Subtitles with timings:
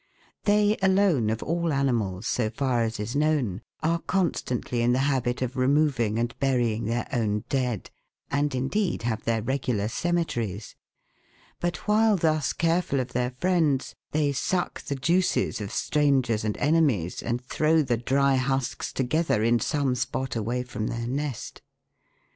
[0.45, 4.97] They alone of all animals, so far as is known, are con stantly in the
[5.05, 7.91] habit of removing and burying their own dead,
[8.31, 10.75] and, indeed, have their regular cemeteries;
[11.59, 17.21] but, while thus careful of their friends, they suck the juices of strangers and enemies
[17.21, 21.61] and throw the dry husks together, in some spot away from their nest.